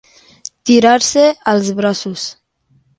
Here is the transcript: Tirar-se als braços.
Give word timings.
Tirar-se 0.69 1.25
als 1.55 1.71
braços. 1.83 2.29